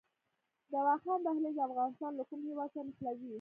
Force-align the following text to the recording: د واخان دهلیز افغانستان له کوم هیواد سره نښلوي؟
د 0.71 0.73
واخان 0.87 1.19
دهلیز 1.25 1.57
افغانستان 1.67 2.11
له 2.17 2.23
کوم 2.29 2.39
هیواد 2.49 2.69
سره 2.73 2.85
نښلوي؟ 2.87 3.29